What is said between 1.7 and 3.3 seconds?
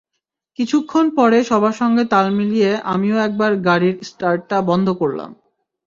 সঙ্গে তাল মিলিয়ে আমিও